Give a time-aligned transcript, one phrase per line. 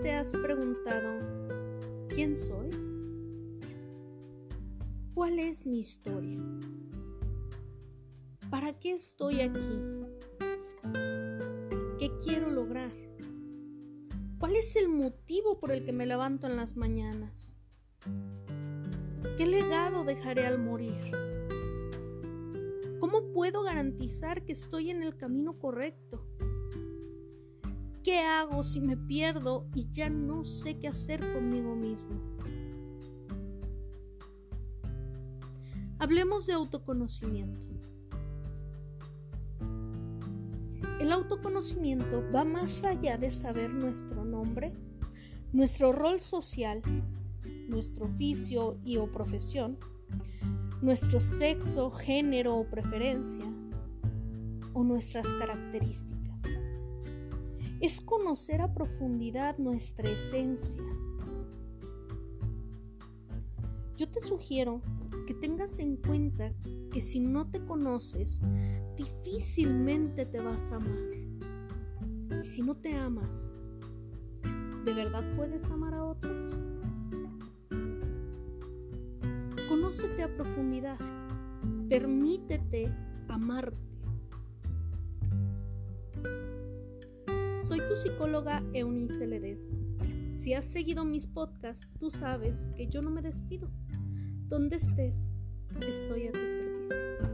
[0.00, 1.18] te has preguntado,
[2.08, 2.70] ¿quién soy?
[5.12, 6.40] ¿Cuál es mi historia?
[8.48, 9.82] ¿Para qué estoy aquí?
[11.98, 12.92] ¿Qué quiero lograr?
[14.38, 17.54] ¿Cuál es el motivo por el que me levanto en las mañanas?
[19.36, 21.12] ¿Qué legado dejaré al morir?
[22.98, 26.26] ¿Cómo puedo garantizar que estoy en el camino correcto?
[28.02, 32.20] ¿Qué hago si me pierdo y ya no sé qué hacer conmigo mismo?
[36.00, 37.68] Hablemos de autoconocimiento.
[40.98, 44.72] El autoconocimiento va más allá de saber nuestro nombre,
[45.52, 46.82] nuestro rol social,
[47.68, 49.78] nuestro oficio y o profesión,
[50.80, 53.44] nuestro sexo, género o preferencia,
[54.72, 56.51] o nuestras características.
[57.82, 60.80] Es conocer a profundidad nuestra esencia.
[63.96, 64.80] Yo te sugiero
[65.26, 66.52] que tengas en cuenta
[66.92, 68.40] que si no te conoces,
[68.96, 70.96] difícilmente te vas a amar.
[72.40, 73.58] Y si no te amas,
[74.84, 76.56] ¿de verdad puedes amar a otros?
[79.68, 80.98] Conócete a profundidad.
[81.88, 82.94] Permítete
[83.26, 83.92] amarte.
[87.72, 89.78] Soy tu psicóloga Eunice Ledesma.
[90.32, 93.70] Si has seguido mis podcasts, tú sabes que yo no me despido.
[94.46, 95.30] Donde estés,
[95.80, 97.31] estoy a tu servicio.